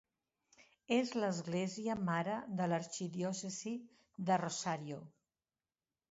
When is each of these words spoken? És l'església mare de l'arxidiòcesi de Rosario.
És 0.93 1.09
l'església 1.23 1.97
mare 2.07 2.37
de 2.61 2.67
l'arxidiòcesi 2.71 3.73
de 4.31 4.39
Rosario. 4.43 4.99